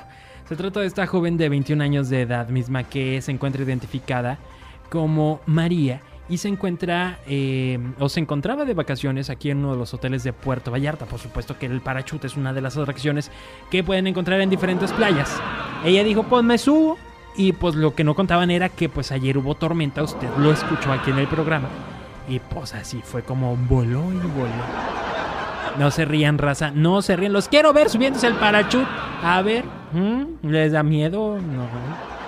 se 0.48 0.56
trata 0.56 0.82
de 0.82 0.88
esta 0.88 1.08
joven 1.08 1.38
de 1.38 1.48
21 1.48 1.82
años 1.82 2.10
de 2.10 2.24
edad 2.24 2.50
misma 2.50 2.84
que 2.84 3.22
se 3.22 3.32
encuentra 3.32 3.64
identificada 3.64 4.38
como 4.90 5.40
María 5.46 6.02
y 6.30 6.38
se 6.38 6.48
encuentra 6.48 7.20
eh, 7.28 7.80
o 8.00 8.08
se 8.08 8.20
encontraba 8.20 8.64
de 8.64 8.74
vacaciones 8.74 9.30
aquí 9.30 9.50
en 9.50 9.60
uno 9.60 9.72
de 9.72 9.78
los 9.78 9.94
hoteles 9.94 10.24
de 10.24 10.32
Puerto 10.32 10.72
Vallarta. 10.72 11.06
Por 11.06 11.20
supuesto 11.20 11.58
que 11.58 11.66
el 11.66 11.82
parachute 11.82 12.28
es 12.28 12.38
una 12.38 12.54
de 12.54 12.62
las 12.62 12.78
atracciones 12.78 13.32
que 13.72 13.84
pueden 13.84 14.08
encontrar 14.08 14.40
en 14.42 14.50
diferentes 14.50 14.92
playas. 14.94 15.36
Ella 15.84 16.04
dijo, 16.04 16.24
pues 16.24 16.44
me 16.44 16.58
subo. 16.58 16.98
Y 17.36 17.54
pues 17.54 17.76
lo 17.76 17.96
que 17.96 18.04
no 18.04 18.16
contaban 18.16 18.52
era 18.52 18.70
que 18.70 18.90
pues 18.90 19.12
ayer 19.12 19.38
hubo 19.38 19.56
tormenta, 19.56 20.04
usted 20.04 20.28
lo 20.40 20.52
escuchó 20.52 20.92
aquí 20.92 21.12
en 21.12 21.20
el 21.20 21.28
programa. 21.28 21.70
Y 22.28 22.40
pues 22.40 22.74
así 22.74 23.02
fue 23.04 23.24
como 23.24 23.56
voló 23.56 24.12
y 24.12 24.18
voló. 24.18 24.50
No 25.78 25.90
se 25.92 26.04
rían, 26.06 26.38
raza, 26.38 26.72
no 26.72 27.02
se 27.02 27.16
rían. 27.16 27.32
Los 27.32 27.48
quiero 27.48 27.72
ver 27.72 27.90
subiéndose 27.90 28.28
el 28.28 28.34
parachute. 28.34 28.88
A 29.24 29.42
ver, 29.42 29.64
¿mm? 29.94 30.48
¿les 30.50 30.74
da 30.74 30.84
miedo? 30.84 31.40
No. 31.40 32.19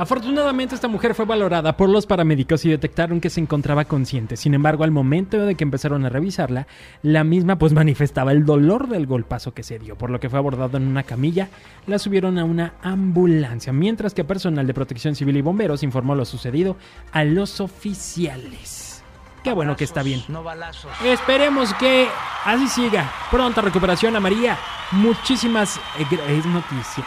Afortunadamente 0.00 0.74
esta 0.74 0.88
mujer 0.88 1.14
fue 1.14 1.26
valorada 1.26 1.76
por 1.76 1.90
los 1.90 2.06
paramédicos 2.06 2.64
y 2.64 2.70
detectaron 2.70 3.20
que 3.20 3.28
se 3.28 3.38
encontraba 3.38 3.84
consciente. 3.84 4.38
Sin 4.38 4.54
embargo, 4.54 4.82
al 4.82 4.90
momento 4.90 5.44
de 5.44 5.54
que 5.56 5.62
empezaron 5.62 6.06
a 6.06 6.08
revisarla, 6.08 6.66
la 7.02 7.22
misma 7.22 7.58
pues 7.58 7.74
manifestaba 7.74 8.32
el 8.32 8.46
dolor 8.46 8.88
del 8.88 9.06
golpazo 9.06 9.52
que 9.52 9.62
se 9.62 9.78
dio, 9.78 9.96
por 9.96 10.08
lo 10.08 10.18
que 10.18 10.30
fue 10.30 10.38
abordado 10.38 10.78
en 10.78 10.88
una 10.88 11.02
camilla, 11.02 11.50
la 11.86 11.98
subieron 11.98 12.38
a 12.38 12.44
una 12.44 12.72
ambulancia, 12.82 13.74
mientras 13.74 14.14
que 14.14 14.24
personal 14.24 14.66
de 14.66 14.72
protección 14.72 15.14
civil 15.14 15.36
y 15.36 15.42
bomberos 15.42 15.82
informó 15.82 16.14
lo 16.14 16.24
sucedido 16.24 16.76
a 17.12 17.24
los 17.24 17.60
oficiales. 17.60 19.04
Qué 19.44 19.52
bueno 19.52 19.76
que 19.76 19.84
está 19.84 20.02
bien. 20.02 20.22
No 20.28 20.42
balazos. 20.42 20.90
Esperemos 21.04 21.74
que 21.74 22.08
así 22.46 22.68
siga. 22.68 23.12
Pronta 23.30 23.60
recuperación 23.60 24.16
a 24.16 24.20
María. 24.20 24.56
Muchísimas... 24.92 25.76
eh, 25.98 26.38
Es 26.38 26.46
noticia. 26.46 27.04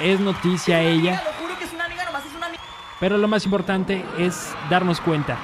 Es 0.00 0.18
noticia 0.18 0.82
ella. 0.82 1.22
Pero 3.04 3.18
lo 3.18 3.28
más 3.28 3.44
importante 3.44 4.02
es 4.16 4.54
darnos 4.70 4.98
cuenta 4.98 5.36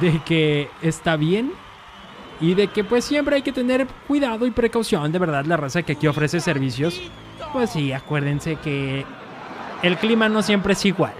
de 0.00 0.18
que 0.20 0.70
está 0.80 1.16
bien 1.16 1.52
y 2.40 2.54
de 2.54 2.68
que 2.68 2.84
pues 2.84 3.04
siempre 3.04 3.36
hay 3.36 3.42
que 3.42 3.52
tener 3.52 3.86
cuidado 4.08 4.46
y 4.46 4.50
precaución. 4.50 5.12
De 5.12 5.18
verdad, 5.18 5.44
la 5.44 5.58
raza 5.58 5.82
que 5.82 5.92
aquí 5.92 6.06
ofrece 6.06 6.40
servicios, 6.40 6.98
pues 7.52 7.68
sí, 7.68 7.92
acuérdense 7.92 8.56
que 8.56 9.04
el 9.82 9.98
clima 9.98 10.30
no 10.30 10.40
siempre 10.40 10.72
es 10.72 10.82
igual. 10.86 11.12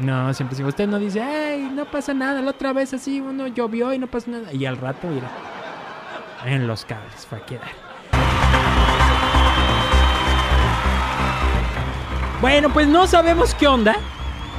No, 0.00 0.32
siempre 0.32 0.54
es 0.54 0.60
igual. 0.60 0.70
Usted 0.70 0.88
no 0.88 0.98
dice, 0.98 1.22
ay, 1.22 1.70
no 1.74 1.84
pasa 1.84 2.14
nada. 2.14 2.40
La 2.40 2.52
otra 2.52 2.72
vez 2.72 2.94
así 2.94 3.20
uno 3.20 3.48
llovió 3.48 3.92
y 3.92 3.98
no 3.98 4.06
pasa 4.06 4.30
nada. 4.30 4.50
Y 4.54 4.64
al 4.64 4.78
rato, 4.78 5.08
mira, 5.08 5.28
en 6.46 6.66
los 6.66 6.86
cables 6.86 7.26
fue 7.26 7.36
a 7.36 7.44
quedar. 7.44 7.68
Bueno, 12.40 12.70
pues 12.72 12.88
no 12.88 13.06
sabemos 13.06 13.54
qué 13.54 13.66
onda, 13.66 13.96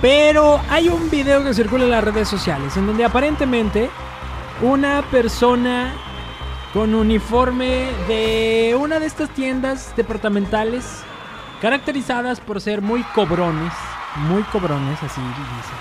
pero 0.01 0.59
hay 0.69 0.89
un 0.89 1.09
video 1.09 1.43
que 1.43 1.53
circula 1.53 1.85
en 1.85 1.91
las 1.91 2.03
redes 2.03 2.27
sociales 2.27 2.77
en 2.77 2.85
donde 2.85 3.05
aparentemente 3.05 3.89
una 4.61 5.01
persona 5.09 5.93
con 6.73 6.93
uniforme 6.93 7.87
de 8.07 8.77
una 8.79 8.99
de 8.99 9.07
estas 9.07 9.29
tiendas 9.29 9.95
departamentales 9.95 11.03
caracterizadas 11.61 12.39
por 12.39 12.61
ser 12.61 12.81
muy 12.81 13.03
cobrones, 13.15 13.73
muy 14.15 14.43
cobrones, 14.43 15.01
así 15.01 15.21
dice. 15.21 15.73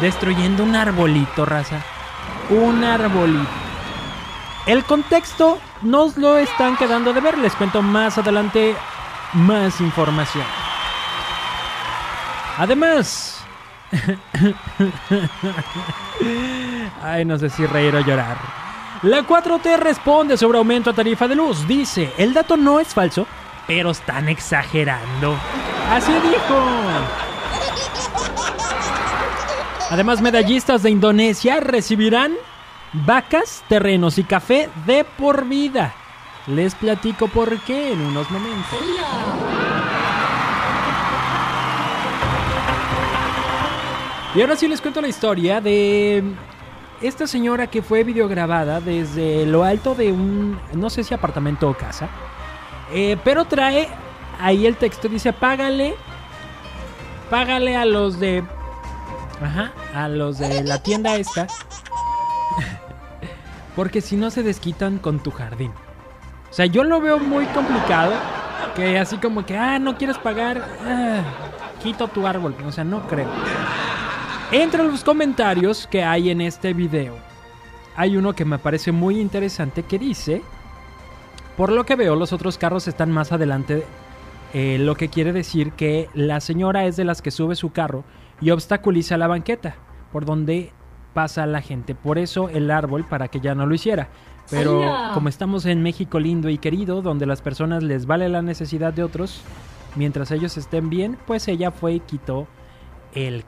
Destruyendo 0.00 0.64
un 0.64 0.74
arbolito, 0.74 1.44
raza. 1.44 1.80
Un 2.50 2.82
arbolito. 2.84 3.48
El 4.66 4.84
contexto 4.84 5.58
nos 5.82 6.16
lo 6.16 6.38
están 6.38 6.76
quedando 6.76 7.12
de 7.12 7.20
ver. 7.20 7.36
Les 7.38 7.54
cuento 7.54 7.82
más 7.82 8.16
adelante 8.16 8.74
más 9.34 9.80
información. 9.80 10.63
Además... 12.58 13.40
Ay, 17.02 17.24
no 17.24 17.38
sé 17.38 17.50
si 17.50 17.66
reír 17.66 17.94
o 17.94 18.00
llorar. 18.00 18.36
La 19.02 19.22
4T 19.22 19.78
responde 19.78 20.36
sobre 20.36 20.58
aumento 20.58 20.90
a 20.90 20.94
tarifa 20.94 21.28
de 21.28 21.34
luz. 21.34 21.66
Dice, 21.68 22.12
el 22.16 22.32
dato 22.32 22.56
no 22.56 22.80
es 22.80 22.88
falso, 22.88 23.26
pero 23.66 23.90
están 23.90 24.28
exagerando. 24.28 25.36
Así 25.90 26.12
dijo. 26.12 26.56
Además, 29.90 30.22
medallistas 30.22 30.82
de 30.82 30.90
Indonesia 30.90 31.60
recibirán 31.60 32.32
vacas, 32.92 33.62
terrenos 33.68 34.18
y 34.18 34.24
café 34.24 34.70
de 34.86 35.04
por 35.04 35.46
vida. 35.46 35.94
Les 36.46 36.74
platico 36.74 37.28
por 37.28 37.58
qué 37.60 37.92
en 37.92 38.00
unos 38.00 38.30
momentos. 38.30 38.78
Y 44.34 44.40
ahora 44.40 44.56
sí 44.56 44.66
les 44.66 44.80
cuento 44.80 45.00
la 45.00 45.06
historia 45.06 45.60
de 45.60 46.24
esta 47.00 47.26
señora 47.26 47.68
que 47.68 47.82
fue 47.82 48.02
videograbada 48.02 48.80
desde 48.80 49.46
lo 49.46 49.62
alto 49.62 49.94
de 49.94 50.10
un, 50.10 50.58
no 50.72 50.90
sé 50.90 51.04
si 51.04 51.14
apartamento 51.14 51.68
o 51.68 51.74
casa, 51.74 52.08
eh, 52.92 53.16
pero 53.22 53.44
trae 53.44 53.88
ahí 54.40 54.66
el 54.66 54.76
texto, 54.76 55.08
dice, 55.08 55.32
págale, 55.32 55.94
págale 57.30 57.76
a 57.76 57.84
los 57.84 58.18
de, 58.18 58.42
ajá, 59.40 59.72
a 59.94 60.08
los 60.08 60.38
de 60.38 60.64
la 60.64 60.82
tienda 60.82 61.14
esta, 61.14 61.46
porque 63.76 64.00
si 64.00 64.16
no 64.16 64.32
se 64.32 64.42
desquitan 64.42 64.98
con 64.98 65.20
tu 65.20 65.30
jardín. 65.30 65.72
O 66.50 66.52
sea, 66.52 66.66
yo 66.66 66.82
lo 66.82 67.00
veo 67.00 67.20
muy 67.20 67.46
complicado, 67.46 68.14
que 68.74 68.98
así 68.98 69.16
como 69.18 69.46
que, 69.46 69.56
ah, 69.56 69.78
no 69.78 69.96
quieres 69.96 70.18
pagar, 70.18 70.66
ah, 70.84 71.22
quito 71.82 72.08
tu 72.08 72.26
árbol, 72.26 72.54
o 72.66 72.72
sea, 72.72 72.82
no 72.82 73.06
creo. 73.06 73.28
Entre 74.54 74.84
los 74.84 75.02
comentarios 75.02 75.88
que 75.88 76.04
hay 76.04 76.30
en 76.30 76.40
este 76.40 76.74
video, 76.74 77.16
hay 77.96 78.16
uno 78.16 78.34
que 78.34 78.44
me 78.44 78.60
parece 78.60 78.92
muy 78.92 79.18
interesante 79.18 79.82
que 79.82 79.98
dice, 79.98 80.42
por 81.56 81.72
lo 81.72 81.84
que 81.84 81.96
veo 81.96 82.14
los 82.14 82.32
otros 82.32 82.56
carros 82.56 82.86
están 82.86 83.10
más 83.10 83.32
adelante, 83.32 83.84
eh, 84.52 84.78
lo 84.78 84.94
que 84.94 85.08
quiere 85.08 85.32
decir 85.32 85.72
que 85.72 86.08
la 86.14 86.38
señora 86.38 86.84
es 86.84 86.94
de 86.94 87.02
las 87.02 87.20
que 87.20 87.32
sube 87.32 87.56
su 87.56 87.72
carro 87.72 88.04
y 88.40 88.50
obstaculiza 88.50 89.18
la 89.18 89.26
banqueta 89.26 89.74
por 90.12 90.24
donde 90.24 90.70
pasa 91.14 91.46
la 91.46 91.60
gente. 91.60 91.96
Por 91.96 92.16
eso 92.16 92.48
el 92.48 92.70
árbol 92.70 93.04
para 93.04 93.26
que 93.26 93.40
ya 93.40 93.56
no 93.56 93.66
lo 93.66 93.74
hiciera. 93.74 94.06
Pero 94.50 94.84
como 95.14 95.30
estamos 95.30 95.66
en 95.66 95.82
México 95.82 96.20
lindo 96.20 96.48
y 96.48 96.58
querido, 96.58 97.02
donde 97.02 97.26
las 97.26 97.42
personas 97.42 97.82
les 97.82 98.06
vale 98.06 98.28
la 98.28 98.40
necesidad 98.40 98.92
de 98.92 99.02
otros, 99.02 99.42
mientras 99.96 100.30
ellos 100.30 100.56
estén 100.56 100.90
bien, 100.90 101.18
pues 101.26 101.48
ella 101.48 101.72
fue 101.72 101.94
y 101.94 102.00
quitó 102.00 102.46
el 103.16 103.44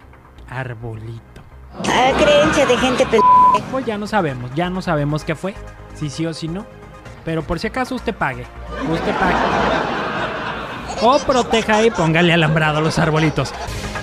arbolito. 0.49 1.43
Ah, 1.89 2.13
creencia 2.19 2.67
de 2.67 2.77
gente 2.79 3.07
pe... 3.07 3.19
Pues 3.71 3.85
ya 3.85 3.99
no 3.99 4.07
sabemos, 4.07 4.51
ya 4.55 4.71
no 4.71 4.81
sabemos 4.83 5.25
qué 5.25 5.35
fue, 5.35 5.55
si 5.95 6.11
sí 6.11 6.27
o 6.27 6.33
si 6.33 6.49
no. 6.49 6.67
Pero 7.25 7.43
por 7.43 7.59
si 7.59 7.67
acaso 7.67 7.95
usted 7.95 8.15
pague, 8.15 8.47
usted 8.91 9.15
pague. 9.17 9.37
O 11.03 11.19
proteja 11.19 11.83
y 11.85 11.91
póngale 11.91 12.33
alambrado 12.33 12.79
a 12.79 12.81
los 12.81 12.99
arbolitos. 12.99 13.53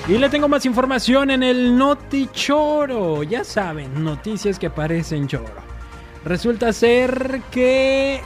Y 0.07 0.17
le 0.17 0.29
tengo 0.29 0.49
más 0.49 0.65
información 0.65 1.31
en 1.31 1.43
el 1.43 1.77
Notichoro. 1.77 3.23
Ya 3.23 3.43
saben, 3.43 4.03
noticias 4.03 4.59
que 4.59 4.69
parecen 4.69 5.27
choro. 5.27 5.63
Resulta 6.25 6.73
ser 6.73 7.41
que 7.51 8.21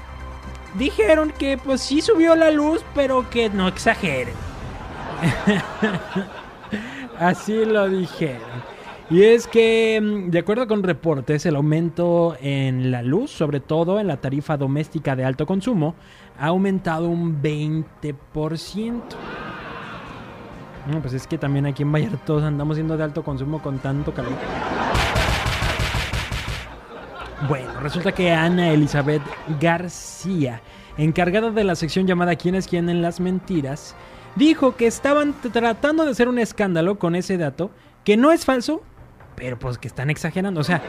dijeron 0.74 1.31
que 1.38 1.57
pues 1.57 1.81
sí 1.81 2.01
subió 2.01 2.36
la 2.36 2.50
luz, 2.51 2.83
pero 2.95 3.29
que 3.29 3.50
no 3.50 3.67
exageren. 3.67 4.36
Así 7.19 7.65
lo 7.65 7.89
dijeron. 7.89 8.77
Y 9.09 9.24
es 9.24 9.47
que, 9.47 10.00
mm, 10.01 10.29
de 10.31 10.39
acuerdo 10.39 10.67
con 10.67 10.83
reportes, 10.83 11.45
el 11.45 11.55
aumento 11.55 12.36
en 12.41 12.91
la 12.91 13.01
luz, 13.01 13.31
sobre 13.31 13.62
todo 13.62 14.00
en 14.00 14.07
la 14.07 14.17
tarifa 14.17 14.57
doméstica 14.57 15.15
de 15.15 15.24
alto 15.24 15.45
consumo, 15.45 15.95
ha 16.38 16.47
aumentado 16.47 17.07
un 17.07 17.41
20%. 17.41 19.15
No, 20.91 21.01
pues 21.01 21.13
es 21.13 21.25
que 21.25 21.38
también 21.38 21.65
aquí 21.65 21.83
en 21.83 21.91
Vallarta 21.91 22.17
todos 22.25 22.43
andamos 22.43 22.75
siendo 22.75 22.97
de 22.97 23.03
alto 23.03 23.24
consumo 23.24 23.62
con 23.62 23.79
tanto 23.79 24.13
calor. 24.13 24.33
Bueno, 27.47 27.79
resulta 27.81 28.12
que 28.12 28.31
Ana 28.31 28.71
Elizabeth 28.71 29.21
García, 29.59 30.62
encargada 30.97 31.51
de 31.51 31.63
la 31.63 31.75
sección 31.75 32.07
llamada 32.07 32.36
¿Quién 32.36 32.55
es 32.55 32.67
quién 32.67 32.89
en 32.89 33.01
las 33.01 33.19
mentiras?, 33.19 33.95
dijo 34.36 34.75
que 34.75 34.88
estaban 34.88 35.34
tratando 35.53 36.05
de 36.05 36.12
hacer 36.12 36.27
un 36.27 36.39
escándalo 36.39 37.00
con 37.00 37.15
ese 37.15 37.38
dato, 37.38 37.72
que 38.03 38.17
no 38.17 38.31
es 38.31 38.46
falso, 38.46 38.81
pero 39.36 39.57
pues 39.60 39.77
que 39.77 39.88
están 39.88 40.10
exagerando. 40.10 40.62
O 40.62 40.63
sea, 40.63 40.81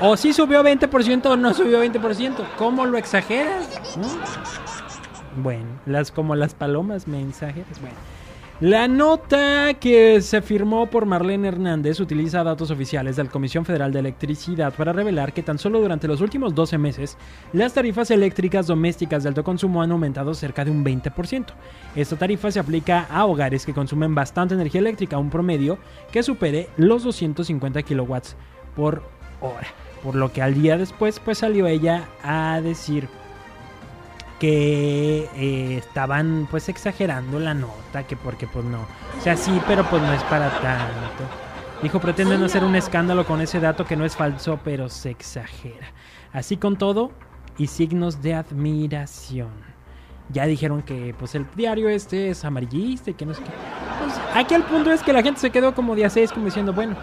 o 0.00 0.16
sí 0.16 0.32
subió 0.32 0.62
20% 0.62 1.26
o 1.26 1.36
no 1.36 1.54
subió 1.54 1.82
20%. 1.82 2.34
¿Cómo 2.58 2.86
lo 2.86 2.98
exageras? 2.98 3.68
Bueno, 5.36 5.66
las 5.86 6.10
como 6.10 6.34
las 6.34 6.54
palomas 6.54 7.06
me 7.06 7.22
exageras. 7.22 7.80
Bueno. 7.80 8.15
La 8.60 8.88
nota 8.88 9.74
que 9.74 10.22
se 10.22 10.40
firmó 10.40 10.86
por 10.86 11.04
Marlene 11.04 11.48
Hernández 11.48 12.00
utiliza 12.00 12.42
datos 12.42 12.70
oficiales 12.70 13.14
de 13.16 13.24
la 13.24 13.30
Comisión 13.30 13.66
Federal 13.66 13.92
de 13.92 13.98
Electricidad 13.98 14.72
para 14.72 14.94
revelar 14.94 15.34
que 15.34 15.42
tan 15.42 15.58
solo 15.58 15.78
durante 15.78 16.08
los 16.08 16.22
últimos 16.22 16.54
12 16.54 16.78
meses 16.78 17.18
las 17.52 17.74
tarifas 17.74 18.10
eléctricas 18.10 18.66
domésticas 18.66 19.22
de 19.22 19.28
alto 19.28 19.44
consumo 19.44 19.82
han 19.82 19.92
aumentado 19.92 20.32
cerca 20.32 20.64
de 20.64 20.70
un 20.70 20.82
20%. 20.82 21.48
Esta 21.94 22.16
tarifa 22.16 22.50
se 22.50 22.58
aplica 22.58 23.06
a 23.10 23.26
hogares 23.26 23.66
que 23.66 23.74
consumen 23.74 24.14
bastante 24.14 24.54
energía 24.54 24.80
eléctrica, 24.80 25.18
un 25.18 25.28
promedio 25.28 25.76
que 26.10 26.22
supere 26.22 26.70
los 26.78 27.04
250 27.04 27.82
kilowatts 27.82 28.36
por 28.74 29.02
hora. 29.42 29.66
Por 30.02 30.14
lo 30.14 30.32
que 30.32 30.40
al 30.40 30.54
día 30.54 30.78
después 30.78 31.20
pues 31.20 31.36
salió 31.38 31.66
ella 31.66 32.08
a 32.22 32.58
decir 32.62 33.06
que 34.38 35.28
eh, 35.34 35.78
estaban 35.78 36.46
pues 36.50 36.68
exagerando 36.68 37.38
la 37.38 37.54
nota, 37.54 38.06
que 38.06 38.16
porque 38.16 38.46
pues 38.46 38.64
no. 38.64 38.80
O 39.18 39.22
sea, 39.22 39.36
sí, 39.36 39.60
pero 39.66 39.84
pues 39.88 40.02
no 40.02 40.12
es 40.12 40.22
para 40.24 40.50
tanto. 40.60 41.24
Dijo, 41.82 42.00
pretenden 42.00 42.42
hacer 42.42 42.64
un 42.64 42.74
escándalo 42.74 43.26
con 43.26 43.40
ese 43.40 43.60
dato 43.60 43.84
que 43.84 43.96
no 43.96 44.04
es 44.04 44.16
falso, 44.16 44.58
pero 44.64 44.88
se 44.88 45.10
exagera. 45.10 45.86
Así 46.32 46.56
con 46.56 46.76
todo 46.76 47.12
y 47.58 47.66
signos 47.66 48.22
de 48.22 48.34
admiración. 48.34 49.50
Ya 50.30 50.46
dijeron 50.46 50.82
que 50.82 51.14
pues 51.18 51.34
el 51.34 51.46
diario 51.54 51.88
este 51.88 52.30
es 52.30 52.44
amarillista 52.44 53.10
y 53.10 53.14
que 53.14 53.26
no 53.26 53.34
sé 53.34 53.42
qué. 53.42 53.50
Pues 54.00 54.14
aquí 54.34 54.54
el 54.54 54.64
punto 54.64 54.90
es 54.90 55.02
que 55.02 55.12
la 55.12 55.22
gente 55.22 55.40
se 55.40 55.50
quedó 55.50 55.74
como 55.74 55.94
día 55.94 56.10
6 56.10 56.32
como 56.32 56.46
diciendo, 56.46 56.72
bueno, 56.72 56.96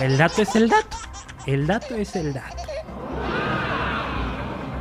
el 0.00 0.18
dato 0.18 0.42
es 0.42 0.54
el 0.54 0.68
dato. 0.68 0.96
El 1.46 1.66
dato 1.66 1.94
es 1.94 2.14
el 2.16 2.34
dato. 2.34 2.69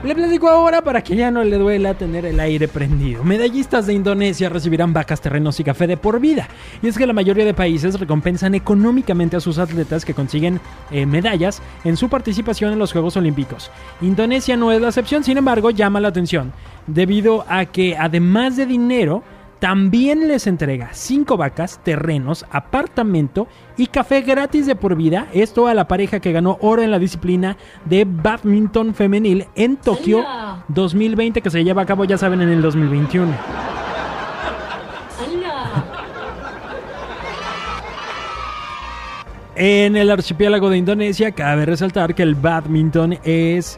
Le 0.02 0.16
platico 0.16 0.48
ahora 0.48 0.82
para 0.82 1.04
que 1.04 1.14
ya 1.14 1.30
no 1.30 1.44
le 1.44 1.58
duela 1.58 1.94
tener 1.94 2.26
el 2.26 2.40
aire 2.40 2.70
prendido. 2.70 3.22
Medallistas 3.26 3.86
de 3.86 3.94
Indonesia 3.94 4.48
recibirán 4.48 4.94
vacas, 4.94 5.20
terrenos 5.20 5.60
y 5.60 5.66
café 5.66 5.88
de 5.88 5.98
por 5.98 6.22
vida. 6.22 6.48
Y 6.82 6.88
es 6.88 6.98
que 6.98 7.06
la 7.06 7.12
mayoría 7.12 7.44
de 7.44 7.54
países 7.54 8.00
recompensan 8.00 8.56
económicamente 8.56 9.36
a 9.36 9.42
sus 9.42 9.58
atletas 9.58 10.06
que 10.06 10.14
consiguen 10.14 10.62
eh, 10.90 11.06
medallas 11.06 11.62
en 11.84 11.98
su 11.98 12.08
participación 12.08 12.72
en 12.72 12.80
los 12.80 12.94
Juegos 12.94 13.18
Olímpicos. 13.18 13.72
Indonesia 14.00 14.56
no 14.56 14.72
es 14.72 14.80
la 14.80 14.88
excepción, 14.88 15.26
sin 15.26 15.38
embargo, 15.38 15.70
llama 15.70 16.00
la 16.00 16.08
atención, 16.08 16.54
debido 16.88 17.44
a 17.50 17.66
que 17.66 17.98
además 17.98 18.56
de 18.56 18.68
dinero, 18.68 19.22
también 19.60 20.28
les 20.28 20.48
entrega 20.48 20.90
cinco 20.94 21.36
vacas, 21.36 21.80
terrenos, 21.84 22.46
apartamento 22.52 23.48
y 23.78 23.88
café 23.88 24.22
gratis 24.22 24.66
de 24.66 24.76
por 24.76 24.96
vida. 24.96 25.28
Esto 25.34 25.68
a 25.68 25.74
la 25.74 25.88
pareja 25.88 26.20
que 26.20 26.32
ganó 26.32 26.58
oro 26.62 26.82
en 26.82 26.92
la 26.92 27.00
disciplina 27.00 27.58
de 27.86 28.06
badminton 28.06 28.94
femenil 28.94 29.48
en 29.56 29.78
Tokio 29.78 30.26
2020 30.70 31.42
que 31.42 31.50
se 31.50 31.64
lleva 31.64 31.82
a 31.82 31.86
cabo, 31.86 32.06
ya 32.06 32.18
saben, 32.18 32.42
en 32.42 32.50
el 32.50 32.62
2021. 32.62 33.34
En 39.62 39.98
el 39.98 40.10
archipiélago 40.10 40.70
de 40.70 40.78
Indonesia 40.78 41.34
cabe 41.34 41.66
resaltar 41.66 42.16
que 42.16 42.24
el 42.24 42.36
badminton 42.36 43.20
es 43.26 43.78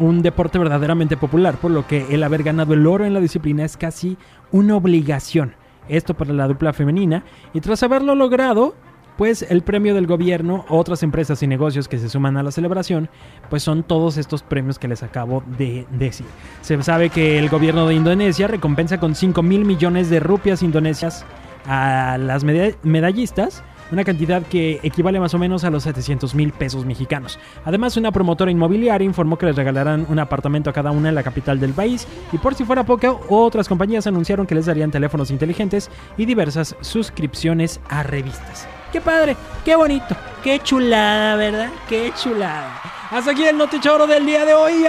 un 0.00 0.22
deporte 0.22 0.58
verdaderamente 0.58 1.16
popular, 1.16 1.56
por 1.56 1.70
lo 1.70 1.86
que 1.86 2.06
el 2.10 2.22
haber 2.24 2.42
ganado 2.42 2.74
el 2.74 2.86
oro 2.86 3.04
en 3.04 3.14
la 3.14 3.20
disciplina 3.20 3.64
es 3.64 3.76
casi 3.76 4.16
una 4.50 4.74
obligación. 4.74 5.54
Esto 5.88 6.14
para 6.14 6.32
la 6.32 6.48
dupla 6.48 6.72
femenina. 6.72 7.24
Y 7.52 7.60
tras 7.60 7.82
haberlo 7.82 8.14
logrado, 8.14 8.74
pues 9.16 9.42
el 9.42 9.62
premio 9.62 9.94
del 9.94 10.06
gobierno, 10.06 10.64
otras 10.68 11.02
empresas 11.02 11.42
y 11.42 11.46
negocios 11.46 11.88
que 11.88 11.98
se 11.98 12.08
suman 12.08 12.38
a 12.38 12.42
la 12.42 12.50
celebración, 12.50 13.10
pues 13.50 13.62
son 13.62 13.82
todos 13.82 14.16
estos 14.16 14.42
premios 14.42 14.78
que 14.78 14.88
les 14.88 15.02
acabo 15.02 15.42
de 15.58 15.86
decir. 15.90 16.26
Se 16.62 16.82
sabe 16.82 17.10
que 17.10 17.38
el 17.38 17.50
gobierno 17.50 17.86
de 17.86 17.94
Indonesia 17.94 18.48
recompensa 18.48 18.98
con 18.98 19.14
5 19.14 19.42
mil 19.42 19.64
millones 19.66 20.08
de 20.08 20.20
rupias 20.20 20.62
indonesias 20.62 21.26
a 21.66 22.16
las 22.18 22.44
medallistas 22.44 23.62
una 23.90 24.04
cantidad 24.04 24.42
que 24.42 24.80
equivale 24.82 25.20
más 25.20 25.34
o 25.34 25.38
menos 25.38 25.64
a 25.64 25.70
los 25.70 25.82
700 25.82 26.34
mil 26.34 26.52
pesos 26.52 26.84
mexicanos. 26.84 27.38
Además, 27.64 27.96
una 27.96 28.12
promotora 28.12 28.50
inmobiliaria 28.50 29.04
informó 29.04 29.38
que 29.38 29.46
les 29.46 29.56
regalarán 29.56 30.06
un 30.08 30.18
apartamento 30.18 30.70
a 30.70 30.72
cada 30.72 30.90
una 30.90 31.08
en 31.08 31.14
la 31.14 31.22
capital 31.22 31.60
del 31.60 31.72
país 31.72 32.06
y 32.32 32.38
por 32.38 32.54
si 32.54 32.64
fuera 32.64 32.84
poco, 32.84 33.20
otras 33.28 33.68
compañías 33.68 34.06
anunciaron 34.06 34.46
que 34.46 34.54
les 34.54 34.66
darían 34.66 34.90
teléfonos 34.90 35.30
inteligentes 35.30 35.90
y 36.16 36.24
diversas 36.24 36.76
suscripciones 36.80 37.80
a 37.88 38.02
revistas. 38.02 38.66
¡Qué 38.92 39.00
padre! 39.00 39.36
¡Qué 39.64 39.76
bonito! 39.76 40.16
¡Qué 40.42 40.58
chulada, 40.60 41.36
¿verdad? 41.36 41.70
¡Qué 41.88 42.12
chulada! 42.20 42.80
Hasta 43.10 43.30
aquí 43.30 43.44
el 43.44 43.56
notichoro 43.56 44.06
del 44.06 44.26
día 44.26 44.44
de 44.44 44.54
hoy. 44.54 44.86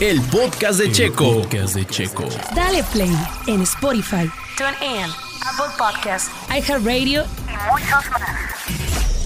El 0.00 0.20
podcast 0.22 0.78
de 0.78 0.92
Checo. 0.92 1.40
podcast 1.40 1.74
de 1.74 1.86
Checo. 1.86 2.24
Dale 2.54 2.82
play 2.92 3.16
en 3.46 3.62
Spotify. 3.62 4.30
TuneIn. 4.56 5.25
Apple 5.48 5.72
Podcast, 5.78 6.30
iHeartRadio 6.50 7.24
y 7.46 7.70
muchos 7.70 8.10
más. 8.10 8.22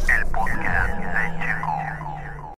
El 0.08 0.26
podcast 0.26 1.19